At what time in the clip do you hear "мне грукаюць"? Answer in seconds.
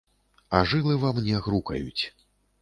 1.19-2.03